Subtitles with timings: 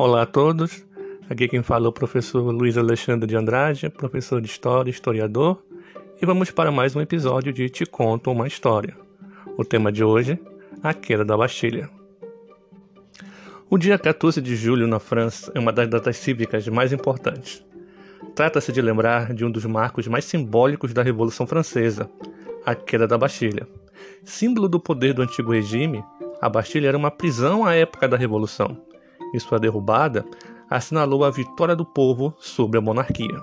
[0.00, 0.86] Olá a todos,
[1.28, 5.60] aqui quem fala é o professor Luiz Alexandre de Andrade, professor de História e historiador,
[6.22, 8.96] e vamos para mais um episódio de Te Conto uma História.
[9.56, 10.38] O tema de hoje,
[10.84, 11.90] a queda da Bastilha.
[13.68, 17.66] O dia 14 de julho na França é uma das datas cívicas mais importantes.
[18.36, 22.08] Trata-se de lembrar de um dos marcos mais simbólicos da Revolução Francesa,
[22.64, 23.66] a queda da Bastilha.
[24.22, 26.04] Símbolo do poder do antigo regime,
[26.40, 28.86] a Bastilha era uma prisão à época da Revolução
[29.32, 30.24] e sua derrubada
[30.70, 33.42] assinalou a vitória do povo sobre a monarquia.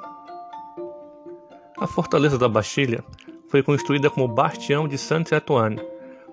[1.77, 3.03] A fortaleza da Bastilha
[3.49, 5.81] foi construída como bastião de Saint-Antoine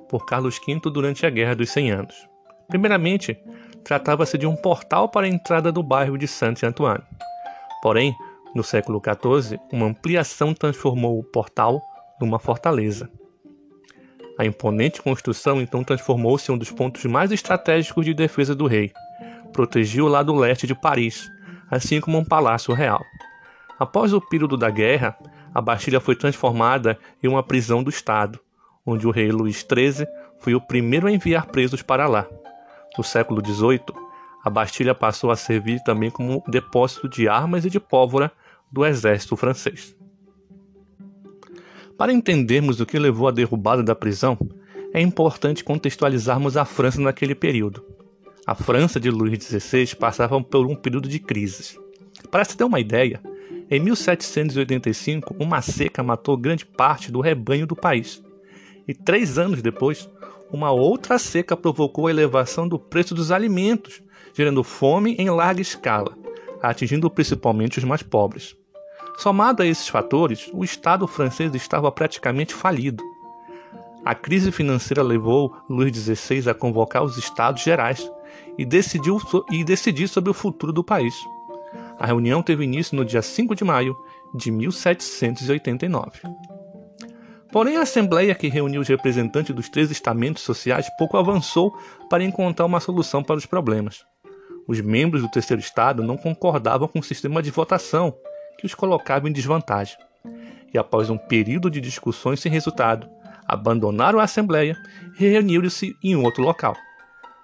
[0.08, 2.14] por Carlos V durante a Guerra dos Cem Anos.
[2.68, 3.36] Primeiramente,
[3.82, 7.02] tratava-se de um portal para a entrada do bairro de Saint-Antoine.
[7.82, 8.14] Porém,
[8.54, 11.80] no século XIV, uma ampliação transformou o portal
[12.20, 13.10] numa fortaleza.
[14.38, 18.92] A imponente construção então transformou-se em um dos pontos mais estratégicos de defesa do rei,
[19.52, 21.30] protegia o lado leste de Paris,
[21.70, 23.04] assim como um palácio real.
[23.78, 25.16] Após o período da guerra,
[25.54, 28.40] a Bastilha foi transformada em uma prisão do Estado,
[28.84, 30.06] onde o rei Luís XIII
[30.38, 32.26] foi o primeiro a enviar presos para lá.
[32.96, 33.80] No século XVIII,
[34.44, 38.32] a Bastilha passou a servir também como depósito de armas e de pólvora
[38.70, 39.94] do exército francês.
[41.96, 44.36] Para entendermos o que levou à derrubada da prisão,
[44.92, 47.84] é importante contextualizarmos a França naquele período.
[48.44, 51.78] A França de Luís XVI passava por um período de crises.
[52.28, 53.20] Para se ter uma ideia,
[53.70, 58.20] em 1785, uma seca matou grande parte do rebanho do país.
[58.86, 60.10] E três anos depois,
[60.50, 64.02] uma outra seca provocou a elevação do preço dos alimentos,
[64.34, 66.18] gerando fome em larga escala,
[66.60, 68.56] atingindo principalmente os mais pobres.
[69.18, 73.04] Somado a esses fatores, o Estado francês estava praticamente falido.
[74.04, 78.10] A crise financeira levou Luís XVI a convocar os Estados Gerais,
[78.58, 79.18] e, decidiu,
[79.50, 81.14] e decidir sobre o futuro do país.
[81.98, 83.96] A reunião teve início no dia 5 de maio
[84.34, 86.20] de 1789.
[87.50, 91.76] Porém, a Assembleia, que reuniu os representantes dos três estamentos sociais, pouco avançou
[92.08, 94.04] para encontrar uma solução para os problemas.
[94.66, 98.14] Os membros do terceiro estado não concordavam com o sistema de votação,
[98.58, 99.96] que os colocava em desvantagem.
[100.72, 103.06] E após um período de discussões sem resultado,
[103.46, 104.76] abandonaram a Assembleia
[105.20, 106.74] e reuniram-se em outro local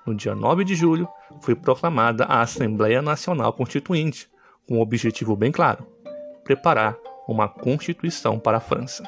[0.09, 1.07] no dia 9 de julho,
[1.41, 4.29] foi proclamada a Assembleia Nacional Constituinte,
[4.67, 5.87] com um objetivo bem claro:
[6.43, 6.97] preparar
[7.29, 9.05] uma Constituição para a França.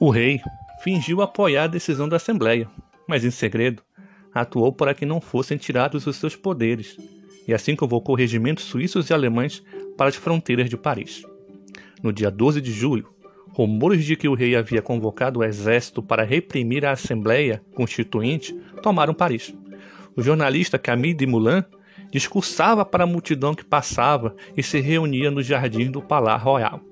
[0.00, 0.40] O rei
[0.82, 2.68] fingiu apoiar a decisão da Assembleia,
[3.06, 3.82] mas em segredo
[4.32, 6.96] atuou para que não fossem tirados os seus poderes,
[7.46, 9.62] e assim convocou regimentos suíços e alemães
[9.96, 11.22] para as fronteiras de Paris.
[12.02, 13.08] No dia 12 de julho,
[13.56, 19.14] Rumores de que o rei havia convocado o exército para reprimir a Assembleia Constituinte tomaram
[19.14, 19.56] Paris.
[20.14, 21.64] O jornalista Camille de Moulin
[22.12, 26.82] discursava para a multidão que passava e se reunia no jardim do Palácio Royal.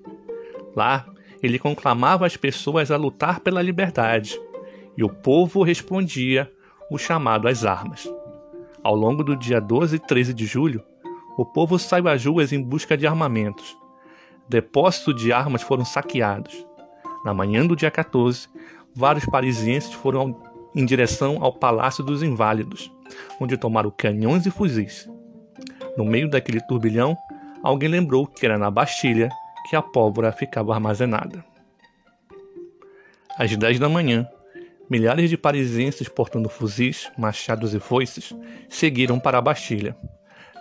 [0.75, 1.05] Lá,
[1.43, 4.41] ele conclamava as pessoas a lutar pela liberdade,
[4.97, 6.51] e o povo respondia
[6.91, 8.11] o chamado às armas.
[8.83, 10.83] Ao longo do dia 12 e 13 de julho,
[11.37, 13.77] o povo saiu às ruas em busca de armamentos
[14.49, 16.67] depósitos de armas foram saqueados.
[17.25, 18.49] Na manhã do dia 14,
[18.95, 20.41] vários parisienses foram
[20.75, 22.93] em direção ao Palácio dos Inválidos,
[23.41, 25.09] onde tomaram canhões e fuzis.
[25.97, 27.17] No meio daquele turbilhão,
[27.63, 29.31] alguém lembrou que era na Bastilha
[29.69, 31.45] que a pólvora ficava armazenada.
[33.39, 34.29] Às 10 da manhã,
[34.89, 38.35] milhares de parisienses portando fuzis, machados e foices
[38.69, 39.97] seguiram para a Bastilha.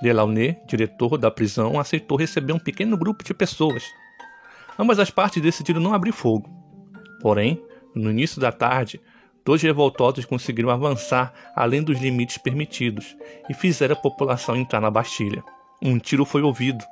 [0.03, 3.85] Delaunay, diretor da prisão, aceitou receber um pequeno grupo de pessoas.
[4.77, 6.49] Ambas as partes decidiram não abrir fogo.
[7.21, 7.63] Porém,
[7.95, 8.99] no início da tarde,
[9.45, 13.15] dois revoltosos conseguiram avançar além dos limites permitidos
[13.49, 15.41] e fizeram a população entrar na Bastilha.
[15.81, 16.83] Um tiro foi ouvido.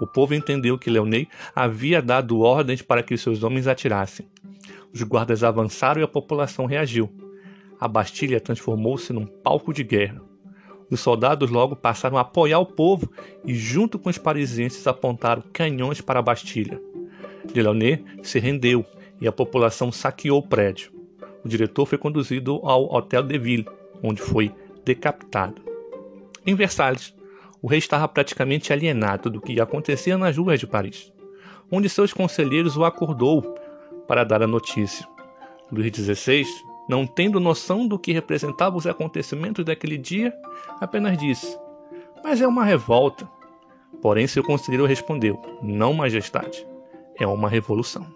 [0.00, 4.26] O povo entendeu que Leonei havia dado ordens para que seus homens atirassem.
[4.90, 7.10] Os guardas avançaram e a população reagiu.
[7.78, 10.27] A Bastilha transformou-se num palco de guerra.
[10.90, 13.10] Os soldados logo passaram a apoiar o povo
[13.44, 16.80] e, junto com os parisienses, apontaram canhões para a Bastilha.
[17.52, 18.84] Delaunay se rendeu
[19.20, 20.92] e a população saqueou o prédio.
[21.44, 23.68] O diretor foi conduzido ao Hotel de Ville,
[24.02, 24.52] onde foi
[24.84, 25.60] decapitado.
[26.46, 27.14] Em Versalhes,
[27.60, 31.12] o rei estava praticamente alienado do que acontecia nas ruas de Paris,
[31.70, 33.42] onde seus conselheiros o acordou
[34.06, 35.06] para dar a notícia.
[35.70, 36.46] Luís XVI
[36.88, 40.32] não tendo noção do que representavam os acontecimentos daquele dia,
[40.80, 41.58] apenas disse:
[42.24, 43.28] Mas é uma revolta.
[44.00, 46.66] Porém, seu conselheiro respondeu: Não, majestade,
[47.18, 48.06] é uma revolução.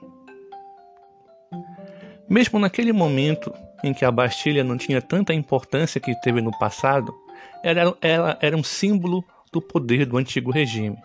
[2.29, 3.53] Mesmo naquele momento
[3.85, 7.15] em que a Bastilha não tinha tanta importância que teve no passado,
[7.63, 9.23] ela, ela era um símbolo
[9.53, 10.97] do poder do antigo regime,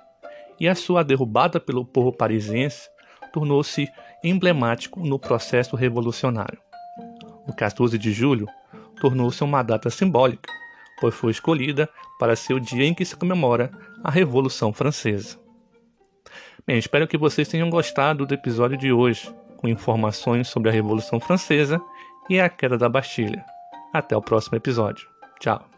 [0.60, 2.88] e a sua derrubada pelo povo parisiense
[3.34, 3.90] tornou-se
[4.24, 6.67] emblemático no processo revolucionário.
[7.48, 8.48] O 14 de julho
[9.00, 10.52] tornou-se uma data simbólica,
[11.00, 11.90] pois foi escolhida
[12.20, 13.72] para ser o dia em que se comemora
[14.04, 15.40] a Revolução Francesa.
[16.66, 21.20] Bem, espero que vocês tenham gostado do episódio de hoje, com informações sobre a Revolução
[21.20, 21.82] Francesa
[22.30, 23.46] e a queda da Bastilha.
[23.94, 25.08] Até o próximo episódio.
[25.40, 25.77] Tchau.